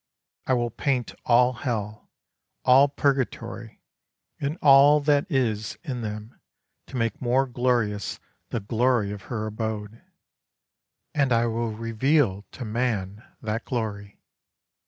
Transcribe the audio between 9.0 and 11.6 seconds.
of her abode, and I